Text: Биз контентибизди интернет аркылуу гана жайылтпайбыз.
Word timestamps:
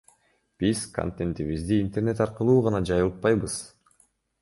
Биз 0.57 0.79
контентибизди 0.95 1.79
интернет 1.83 2.25
аркылуу 2.27 2.59
гана 2.71 2.85
жайылтпайбыз. 2.93 3.63